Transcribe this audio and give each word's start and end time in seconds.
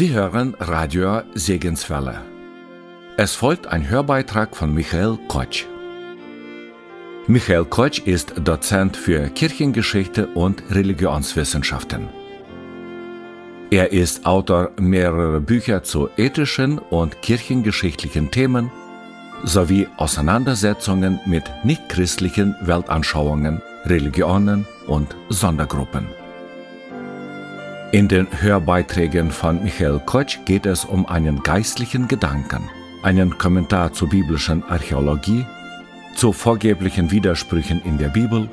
Sie 0.00 0.14
hören 0.14 0.54
Radio 0.58 1.20
Segenswelle. 1.34 2.22
Es 3.18 3.34
folgt 3.34 3.66
ein 3.66 3.86
Hörbeitrag 3.86 4.56
von 4.56 4.72
Michael 4.72 5.18
Kotsch. 5.28 5.66
Michael 7.26 7.66
Kotsch 7.66 7.98
ist 8.06 8.32
Dozent 8.42 8.96
für 8.96 9.28
Kirchengeschichte 9.28 10.28
und 10.28 10.62
Religionswissenschaften. 10.70 12.08
Er 13.70 13.92
ist 13.92 14.24
Autor 14.24 14.70
mehrerer 14.80 15.40
Bücher 15.40 15.82
zu 15.82 16.08
ethischen 16.16 16.78
und 16.78 17.20
kirchengeschichtlichen 17.20 18.30
Themen 18.30 18.70
sowie 19.44 19.86
Auseinandersetzungen 19.98 21.20
mit 21.26 21.44
nichtchristlichen 21.62 22.56
Weltanschauungen, 22.62 23.60
Religionen 23.84 24.66
und 24.86 25.14
Sondergruppen. 25.28 26.19
In 27.92 28.06
den 28.06 28.28
Hörbeiträgen 28.40 29.32
von 29.32 29.64
Michael 29.64 30.00
Kotsch 30.06 30.38
geht 30.44 30.64
es 30.64 30.84
um 30.84 31.06
einen 31.06 31.42
geistlichen 31.42 32.06
Gedanken, 32.06 32.70
einen 33.02 33.36
Kommentar 33.36 33.92
zur 33.92 34.08
biblischen 34.08 34.62
Archäologie, 34.62 35.44
zu 36.14 36.32
vorgeblichen 36.32 37.10
Widersprüchen 37.10 37.82
in 37.84 37.98
der 37.98 38.10
Bibel, 38.10 38.48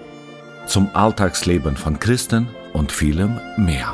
zum 0.66 0.90
Alltagsleben 0.94 1.78
von 1.78 2.00
Christen 2.00 2.48
und 2.74 2.92
vielem 2.92 3.40
mehr. 3.58 3.94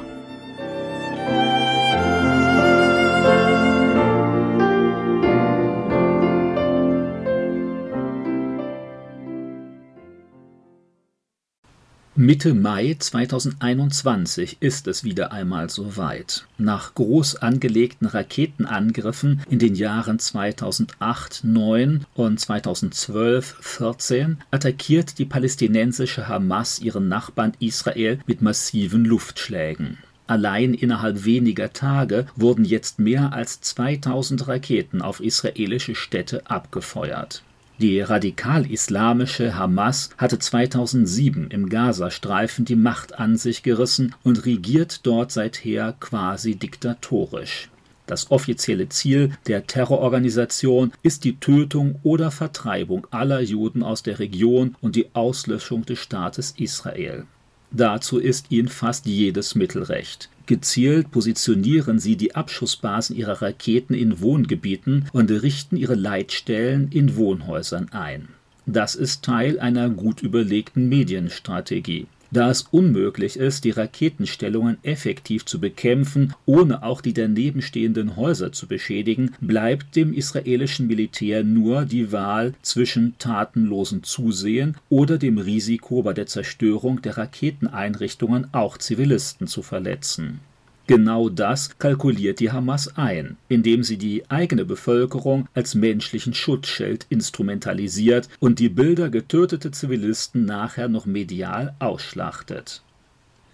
Mitte 12.15 12.53
Mai 12.53 12.95
2021 12.99 14.57
ist 14.59 14.85
es 14.85 15.03
wieder 15.03 15.31
einmal 15.31 15.71
soweit. 15.71 16.45
Nach 16.59 16.93
groß 16.93 17.37
angelegten 17.37 18.05
Raketenangriffen 18.05 19.41
in 19.49 19.57
den 19.57 19.73
Jahren 19.73 20.19
2008, 20.19 21.39
9 21.43 22.05
und 22.13 22.39
2012, 22.39 23.57
14 23.61 24.37
attackiert 24.51 25.17
die 25.17 25.25
palästinensische 25.25 26.27
Hamas 26.27 26.77
ihren 26.77 27.07
Nachbarn 27.07 27.53
Israel 27.59 28.19
mit 28.27 28.43
massiven 28.43 29.05
Luftschlägen. 29.05 29.97
Allein 30.27 30.75
innerhalb 30.75 31.25
weniger 31.25 31.73
Tage 31.73 32.27
wurden 32.35 32.63
jetzt 32.63 32.99
mehr 32.99 33.33
als 33.33 33.61
2000 33.61 34.47
Raketen 34.47 35.01
auf 35.01 35.19
israelische 35.19 35.95
Städte 35.95 36.45
abgefeuert. 36.45 37.41
Die 37.83 37.99
radikal-islamische 37.99 39.57
Hamas 39.57 40.11
hatte 40.17 40.39
2007 40.39 41.51
im 41.51 41.67
Gazastreifen 41.67 42.63
die 42.63 42.77
Macht 42.77 43.19
an 43.19 43.35
sich 43.35 43.61
gerissen 43.61 44.15
und 44.23 44.45
regiert 44.45 45.05
dort 45.05 45.33
seither 45.33 45.93
quasi 45.99 46.55
diktatorisch. 46.55 47.69
Das 48.05 48.31
offizielle 48.31 48.87
Ziel 48.87 49.31
der 49.47 49.67
Terrororganisation 49.67 50.93
ist 51.01 51.25
die 51.25 51.35
Tötung 51.41 51.99
oder 52.03 52.31
Vertreibung 52.31 53.05
aller 53.11 53.41
Juden 53.41 53.83
aus 53.83 54.01
der 54.01 54.17
Region 54.17 54.77
und 54.79 54.95
die 54.95 55.13
Auslöschung 55.13 55.85
des 55.85 55.99
Staates 55.99 56.53
Israel. 56.55 57.25
Dazu 57.71 58.17
ist 58.17 58.49
ihnen 58.49 58.69
fast 58.69 59.07
jedes 59.07 59.55
Mittel 59.55 59.83
recht. 59.83 60.29
Gezielt 60.45 61.09
positionieren 61.11 61.99
sie 61.99 62.17
die 62.17 62.35
Abschussbasen 62.35 63.15
ihrer 63.15 63.41
Raketen 63.41 63.93
in 63.93 64.19
Wohngebieten 64.19 65.05
und 65.13 65.31
richten 65.31 65.77
ihre 65.77 65.95
Leitstellen 65.95 66.89
in 66.91 67.15
Wohnhäusern 67.15 67.89
ein. 67.91 68.27
Das 68.65 68.95
ist 68.95 69.23
Teil 69.23 69.59
einer 69.59 69.89
gut 69.89 70.21
überlegten 70.21 70.89
Medienstrategie 70.89 72.07
da 72.33 72.49
es 72.49 72.63
unmöglich 72.71 73.37
ist, 73.37 73.63
die 73.63 73.71
Raketenstellungen 73.71 74.77
effektiv 74.83 75.45
zu 75.45 75.59
bekämpfen, 75.59 76.33
ohne 76.45 76.83
auch 76.83 77.01
die 77.01 77.13
daneben 77.13 77.61
stehenden 77.61 78.15
Häuser 78.15 78.51
zu 78.51 78.67
beschädigen, 78.67 79.35
bleibt 79.39 79.95
dem 79.95 80.13
israelischen 80.13 80.87
Militär 80.87 81.43
nur 81.43 81.85
die 81.85 82.11
Wahl 82.11 82.53
zwischen 82.61 83.15
tatenlosem 83.19 84.03
Zusehen 84.03 84.75
oder 84.89 85.17
dem 85.17 85.37
Risiko 85.37 86.01
bei 86.01 86.13
der 86.13 86.27
Zerstörung 86.27 87.01
der 87.01 87.17
Raketeneinrichtungen 87.17 88.47
auch 88.53 88.77
Zivilisten 88.77 89.47
zu 89.47 89.61
verletzen. 89.61 90.39
Genau 90.85 91.29
das 91.29 91.77
kalkuliert 91.77 92.41
die 92.41 92.51
Hamas 92.51 92.97
ein, 92.97 93.37
indem 93.47 93.83
sie 93.83 93.97
die 93.97 94.29
eigene 94.29 94.65
Bevölkerung 94.65 95.47
als 95.53 95.75
menschlichen 95.75 96.33
Schutzschild 96.33 97.05
instrumentalisiert 97.07 98.27
und 98.39 98.59
die 98.59 98.67
Bilder 98.67 99.09
getöteter 99.09 99.71
Zivilisten 99.71 100.43
nachher 100.43 100.89
noch 100.89 101.05
medial 101.05 101.73
ausschlachtet. 101.79 102.83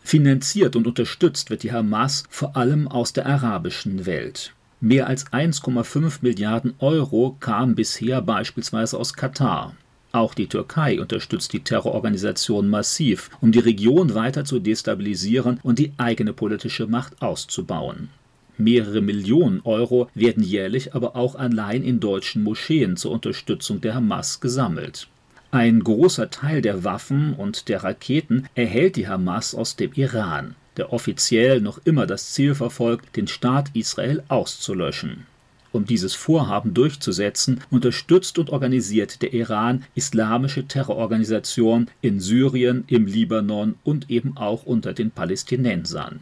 Finanziert 0.01 0.75
und 0.75 0.87
unterstützt 0.87 1.51
wird 1.51 1.61
die 1.61 1.71
Hamas 1.71 2.23
vor 2.29 2.57
allem 2.57 2.87
aus 2.87 3.13
der 3.13 3.27
arabischen 3.27 4.07
Welt. 4.07 4.53
Mehr 4.81 5.07
als 5.07 5.27
1,5 5.27 6.19
Milliarden 6.21 6.73
Euro 6.79 7.35
kamen 7.39 7.75
bisher 7.75 8.21
beispielsweise 8.23 8.97
aus 8.97 9.13
Katar. 9.13 9.75
Auch 10.11 10.33
die 10.33 10.47
Türkei 10.47 10.99
unterstützt 10.99 11.53
die 11.53 11.59
Terrororganisation 11.59 12.67
massiv, 12.67 13.29
um 13.41 13.51
die 13.51 13.59
Region 13.59 14.15
weiter 14.15 14.43
zu 14.43 14.59
destabilisieren 14.59 15.59
und 15.61 15.77
die 15.77 15.93
eigene 15.97 16.33
politische 16.33 16.87
Macht 16.87 17.21
auszubauen. 17.21 18.09
Mehrere 18.57 19.01
Millionen 19.01 19.61
Euro 19.63 20.09
werden 20.15 20.43
jährlich 20.43 20.93
aber 20.95 21.15
auch 21.15 21.35
allein 21.35 21.83
in 21.83 21.99
deutschen 21.99 22.43
Moscheen 22.43 22.97
zur 22.97 23.11
Unterstützung 23.11 23.81
der 23.81 23.95
Hamas 23.95 24.41
gesammelt. 24.41 25.07
Ein 25.51 25.79
großer 25.81 26.29
Teil 26.29 26.61
der 26.61 26.83
Waffen 26.83 27.33
und 27.33 27.69
der 27.69 27.83
Raketen 27.83 28.47
erhält 28.55 28.97
die 28.97 29.07
Hamas 29.07 29.55
aus 29.55 29.75
dem 29.75 29.93
Iran, 29.93 30.55
der 30.77 30.91
offiziell 30.91 31.61
noch 31.61 31.79
immer 31.85 32.05
das 32.05 32.33
Ziel 32.33 32.53
verfolgt, 32.53 33.15
den 33.15 33.27
Staat 33.27 33.69
Israel 33.73 34.23
auszulöschen. 34.27 35.25
Um 35.71 35.85
dieses 35.85 36.15
Vorhaben 36.15 36.73
durchzusetzen, 36.73 37.61
unterstützt 37.69 38.39
und 38.39 38.49
organisiert 38.49 39.21
der 39.21 39.33
Iran 39.33 39.83
islamische 39.93 40.65
Terrororganisationen 40.65 41.89
in 42.01 42.19
Syrien, 42.19 42.85
im 42.87 43.05
Libanon 43.05 43.75
und 43.83 44.09
eben 44.09 44.35
auch 44.35 44.65
unter 44.65 44.93
den 44.93 45.11
Palästinensern. 45.11 46.21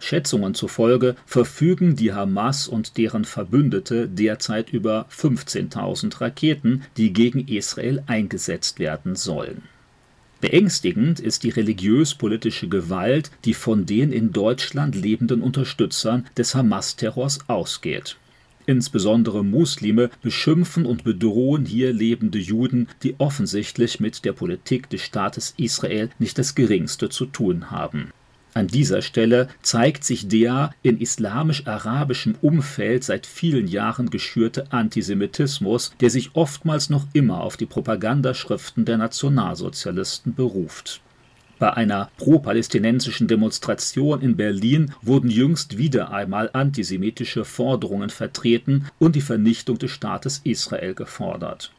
Schätzungen 0.00 0.54
zufolge 0.54 1.14
verfügen 1.26 1.94
die 1.94 2.12
Hamas 2.12 2.66
und 2.66 2.96
deren 2.96 3.24
Verbündete 3.24 4.08
derzeit 4.08 4.70
über 4.70 5.06
15.000 5.10 6.20
Raketen, 6.20 6.82
die 6.96 7.12
gegen 7.12 7.46
Israel 7.46 8.02
eingesetzt 8.06 8.78
werden 8.78 9.14
sollen. 9.14 9.62
Beängstigend 10.40 11.20
ist 11.20 11.42
die 11.42 11.50
religiös-politische 11.50 12.68
Gewalt, 12.68 13.30
die 13.44 13.52
von 13.52 13.84
den 13.84 14.10
in 14.10 14.32
Deutschland 14.32 14.94
lebenden 14.94 15.42
Unterstützern 15.42 16.26
des 16.36 16.54
Hamas-Terrors 16.54 17.40
ausgeht. 17.46 18.16
Insbesondere 18.66 19.44
Muslime 19.44 20.10
beschimpfen 20.22 20.86
und 20.86 21.04
bedrohen 21.04 21.64
hier 21.64 21.92
lebende 21.92 22.38
Juden, 22.38 22.88
die 23.02 23.14
offensichtlich 23.18 24.00
mit 24.00 24.24
der 24.24 24.32
Politik 24.32 24.90
des 24.90 25.02
Staates 25.02 25.54
Israel 25.56 26.10
nicht 26.18 26.38
das 26.38 26.54
geringste 26.54 27.08
zu 27.08 27.26
tun 27.26 27.70
haben. 27.70 28.12
An 28.52 28.66
dieser 28.66 29.00
Stelle 29.00 29.48
zeigt 29.62 30.02
sich 30.02 30.26
der 30.26 30.72
in 30.82 31.00
islamisch-arabischem 31.00 32.34
Umfeld 32.42 33.04
seit 33.04 33.26
vielen 33.26 33.68
Jahren 33.68 34.10
geschürte 34.10 34.72
Antisemitismus, 34.72 35.92
der 36.00 36.10
sich 36.10 36.30
oftmals 36.34 36.90
noch 36.90 37.06
immer 37.12 37.42
auf 37.42 37.56
die 37.56 37.66
Propagandaschriften 37.66 38.84
der 38.84 38.98
Nationalsozialisten 38.98 40.34
beruft 40.34 41.00
bei 41.60 41.74
einer 41.74 42.10
pro-palästinensischen 42.16 43.28
Demonstration 43.28 44.22
in 44.22 44.34
Berlin 44.34 44.92
wurden 45.02 45.30
jüngst 45.30 45.76
wieder 45.76 46.10
einmal 46.10 46.48
antisemitische 46.54 47.44
Forderungen 47.44 48.08
vertreten 48.08 48.86
und 48.98 49.14
die 49.14 49.20
Vernichtung 49.20 49.78
des 49.78 49.90
Staates 49.90 50.40
Israel 50.42 50.94
gefordert. 50.94 51.70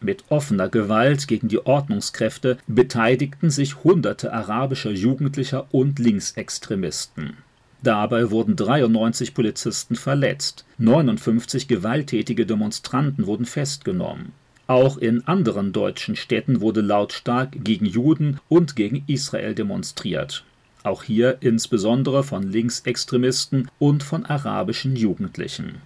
Mit 0.00 0.24
offener 0.28 0.68
Gewalt 0.68 1.28
gegen 1.28 1.46
die 1.46 1.64
Ordnungskräfte 1.64 2.58
beteiligten 2.66 3.50
sich 3.50 3.84
hunderte 3.84 4.32
arabischer 4.32 4.90
Jugendlicher 4.90 5.66
und 5.72 6.00
Linksextremisten. 6.00 7.36
Dabei 7.82 8.32
wurden 8.32 8.56
93 8.56 9.34
Polizisten 9.34 9.94
verletzt, 9.94 10.64
59 10.78 11.68
gewalttätige 11.68 12.44
Demonstranten 12.44 13.26
wurden 13.26 13.46
festgenommen. 13.46 14.32
Auch 14.68 14.98
in 14.98 15.26
anderen 15.26 15.72
deutschen 15.72 16.14
Städten 16.14 16.60
wurde 16.60 16.82
lautstark 16.82 17.52
gegen 17.64 17.86
Juden 17.86 18.38
und 18.50 18.76
gegen 18.76 19.02
Israel 19.06 19.54
demonstriert. 19.54 20.44
Auch 20.82 21.02
hier 21.04 21.38
insbesondere 21.40 22.22
von 22.22 22.42
Linksextremisten 22.42 23.70
und 23.78 24.02
von 24.02 24.26
arabischen 24.26 24.94
Jugendlichen. 24.94 25.76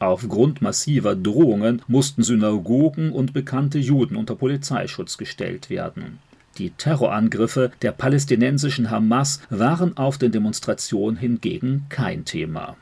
Aufgrund 0.00 0.62
massiver 0.62 1.14
Drohungen 1.14 1.80
mussten 1.86 2.24
Synagogen 2.24 3.12
und 3.12 3.32
bekannte 3.32 3.78
Juden 3.78 4.16
unter 4.16 4.34
Polizeischutz 4.34 5.16
gestellt 5.16 5.70
werden. 5.70 6.18
Die 6.58 6.70
Terrorangriffe 6.70 7.70
der 7.82 7.92
palästinensischen 7.92 8.90
Hamas 8.90 9.42
waren 9.48 9.96
auf 9.96 10.18
den 10.18 10.32
Demonstrationen 10.32 11.16
hingegen 11.16 11.86
kein 11.88 12.24
Thema. 12.24 12.76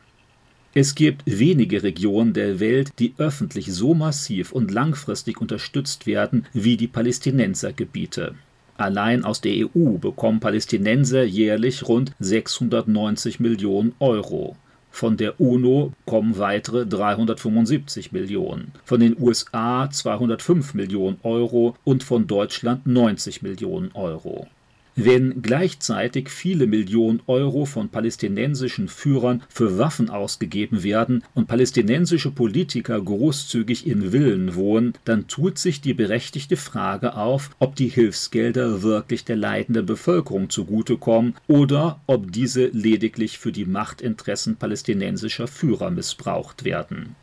Es 0.75 0.95
gibt 0.95 1.23
wenige 1.27 1.83
Regionen 1.83 2.33
der 2.33 2.59
Welt, 2.59 2.93
die 2.99 3.13
öffentlich 3.19 3.71
so 3.71 3.93
massiv 3.93 4.53
und 4.53 4.71
langfristig 4.71 5.39
unterstützt 5.39 6.07
werden 6.07 6.47
wie 6.55 6.79
die 6.79 6.87
Palästinensergebiete. 6.89 8.35
Allein 8.79 9.23
aus 9.23 9.43
der 9.43 9.53
EU 9.53 9.99
bekommen 9.99 10.41
Palästinenser 10.41 11.25
jährlich 11.25 11.87
rund 11.87 12.13
690 12.21 13.39
Millionen 13.39 13.95
Euro. 14.01 14.57
Von 14.91 15.19
der 15.19 15.39
UNO 15.41 15.93
kommen 16.07 16.39
weitere 16.39 16.87
375 16.87 18.13
Millionen, 18.13 18.73
von 18.85 19.01
den 19.01 19.15
USA 19.21 19.91
205 19.91 20.73
Millionen 20.73 21.19
Euro 21.23 21.77
und 21.85 22.03
von 22.03 22.27
Deutschland 22.27 22.87
90 22.87 23.43
Millionen 23.43 23.93
Euro. 23.93 24.49
Wenn 24.95 25.41
gleichzeitig 25.41 26.29
viele 26.29 26.67
Millionen 26.67 27.23
Euro 27.27 27.65
von 27.65 27.89
palästinensischen 27.89 28.89
Führern 28.89 29.43
für 29.49 29.79
Waffen 29.79 30.11
ausgegeben 30.11 30.83
werden 30.83 31.25
und 31.35 31.49
palästinensische 31.49 32.31
Politiker 32.31 33.01
großzügig 33.01 33.87
in 33.87 34.13
Villen 34.13 34.55
wohnen, 34.55 34.93
dann 35.07 35.29
tut 35.29 35.57
sich 35.57 35.81
die 35.81 35.95
berechtigte 35.95 36.59
Frage 36.59 37.17
auf, 37.17 37.51
ob 37.59 37.75
die 37.75 37.89
Hilfsgelder 37.89 38.83
wirklich 38.83 39.25
der 39.25 39.37
leidenden 39.37 39.87
Bevölkerung 39.87 40.51
zugutekommen 40.51 41.37
oder 41.49 42.01
ob 42.07 42.31
diese 42.31 42.67
lediglich 42.67 43.39
für 43.39 43.53
die 43.53 43.65
Machtinteressen 43.65 44.57
palästinensischer 44.57 45.47
Führer 45.47 45.91
missbraucht 45.91 46.65
werden. 46.65 47.17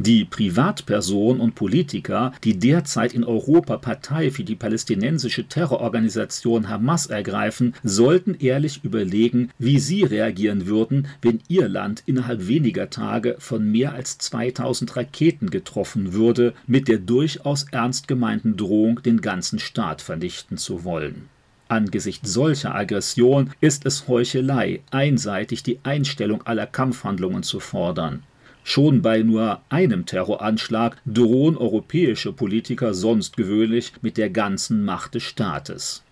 Die 0.00 0.24
Privatpersonen 0.24 1.40
und 1.40 1.56
Politiker, 1.56 2.32
die 2.44 2.56
derzeit 2.56 3.12
in 3.12 3.24
Europa 3.24 3.78
Partei 3.78 4.30
für 4.30 4.44
die 4.44 4.54
palästinensische 4.54 5.48
Terrororganisation 5.48 6.68
Hamas 6.68 7.06
ergreifen, 7.06 7.74
sollten 7.82 8.36
ehrlich 8.38 8.84
überlegen, 8.84 9.50
wie 9.58 9.80
sie 9.80 10.04
reagieren 10.04 10.68
würden, 10.68 11.08
wenn 11.20 11.40
ihr 11.48 11.68
Land 11.68 12.04
innerhalb 12.06 12.46
weniger 12.46 12.90
Tage 12.90 13.34
von 13.40 13.68
mehr 13.68 13.92
als 13.92 14.18
2000 14.18 14.94
Raketen 14.94 15.50
getroffen 15.50 16.12
würde, 16.12 16.54
mit 16.68 16.86
der 16.86 16.98
durchaus 16.98 17.64
ernst 17.72 18.06
gemeinten 18.06 18.56
Drohung, 18.56 19.02
den 19.02 19.20
ganzen 19.20 19.58
Staat 19.58 20.00
vernichten 20.00 20.58
zu 20.58 20.84
wollen. 20.84 21.28
Angesichts 21.66 22.32
solcher 22.32 22.72
Aggression 22.72 23.50
ist 23.60 23.84
es 23.84 24.06
Heuchelei, 24.06 24.78
einseitig 24.92 25.64
die 25.64 25.80
Einstellung 25.82 26.46
aller 26.46 26.68
Kampfhandlungen 26.68 27.42
zu 27.42 27.58
fordern. 27.58 28.22
Schon 28.70 29.00
bei 29.00 29.22
nur 29.22 29.62
einem 29.70 30.04
Terroranschlag 30.04 30.98
drohen 31.06 31.56
europäische 31.56 32.34
Politiker 32.34 32.92
sonst 32.92 33.38
gewöhnlich 33.38 33.94
mit 34.02 34.18
der 34.18 34.28
ganzen 34.28 34.84
Macht 34.84 35.14
des 35.14 35.22
Staates. 35.22 36.02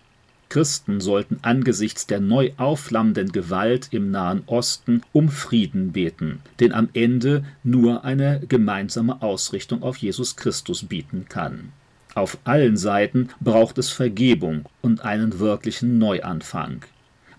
Christen 0.49 0.99
sollten 0.99 1.37
angesichts 1.43 2.07
der 2.07 2.19
neu 2.19 2.49
aufflammenden 2.57 3.31
Gewalt 3.31 3.89
im 3.91 4.09
Nahen 4.09 4.41
Osten 4.47 5.03
um 5.13 5.29
Frieden 5.29 5.91
beten, 5.91 6.39
den 6.59 6.73
am 6.73 6.89
Ende 6.93 7.45
nur 7.63 8.03
eine 8.03 8.41
gemeinsame 8.49 9.21
Ausrichtung 9.21 9.83
auf 9.83 9.97
Jesus 9.97 10.35
Christus 10.35 10.83
bieten 10.83 11.27
kann. 11.29 11.71
Auf 12.15 12.39
allen 12.43 12.75
Seiten 12.75 13.29
braucht 13.39 13.77
es 13.77 13.91
Vergebung 13.91 14.65
und 14.81 15.05
einen 15.05 15.37
wirklichen 15.37 15.99
Neuanfang 15.99 16.81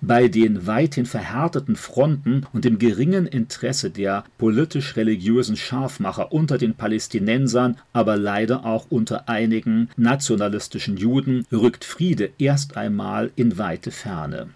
bei 0.00 0.28
den 0.28 0.66
weithin 0.66 1.06
verhärteten 1.06 1.76
Fronten 1.76 2.46
und 2.52 2.64
dem 2.64 2.78
geringen 2.78 3.26
Interesse 3.26 3.90
der 3.90 4.24
politisch-religiösen 4.38 5.56
Scharfmacher 5.56 6.32
unter 6.32 6.58
den 6.58 6.74
Palästinensern, 6.74 7.76
aber 7.92 8.16
leider 8.16 8.64
auch 8.64 8.86
unter 8.90 9.28
einigen 9.28 9.88
nationalistischen 9.96 10.96
Juden, 10.96 11.46
rückt 11.52 11.84
Friede 11.84 12.30
erst 12.38 12.76
einmal 12.76 13.30
in 13.36 13.58
weite 13.58 13.90
Ferne. 13.90 14.48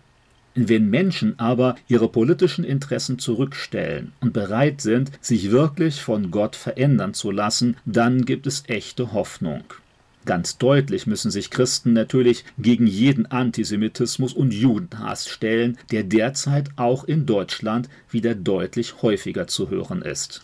Wenn 0.54 0.90
Menschen 0.90 1.38
aber 1.38 1.76
ihre 1.88 2.08
politischen 2.08 2.62
Interessen 2.62 3.18
zurückstellen 3.18 4.12
und 4.20 4.34
bereit 4.34 4.82
sind, 4.82 5.10
sich 5.22 5.50
wirklich 5.50 6.02
von 6.02 6.30
Gott 6.30 6.56
verändern 6.56 7.14
zu 7.14 7.30
lassen, 7.30 7.76
dann 7.86 8.26
gibt 8.26 8.46
es 8.46 8.64
echte 8.66 9.12
Hoffnung. 9.12 9.64
Ganz 10.24 10.56
deutlich 10.56 11.06
müssen 11.06 11.32
sich 11.32 11.50
Christen 11.50 11.92
natürlich 11.92 12.44
gegen 12.56 12.86
jeden 12.86 13.26
Antisemitismus 13.26 14.32
und 14.32 14.54
Judenhass 14.54 15.28
stellen, 15.28 15.78
der 15.90 16.04
derzeit 16.04 16.70
auch 16.76 17.04
in 17.04 17.26
Deutschland 17.26 17.88
wieder 18.10 18.34
deutlich 18.34 19.02
häufiger 19.02 19.48
zu 19.48 19.68
hören 19.70 20.02
ist. 20.02 20.42